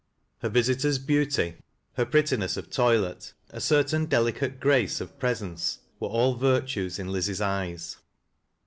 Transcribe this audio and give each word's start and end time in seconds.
Her 0.39 0.49
visitor's 0.49 0.97
beauty, 0.97 1.57
her 1.93 2.07
prettiness 2.07 2.57
of 2.57 2.71
toilet, 2.71 3.33
a 3.51 3.61
certain 3.61 4.07
delicate 4.07 4.59
grace 4.59 4.99
of 4.99 5.19
presence, 5.19 5.77
were 5.99 6.07
all 6.09 6.33
virtues 6.33 6.97
in 6.97 7.09
Liz's 7.11 7.39
eyes. 7.39 7.97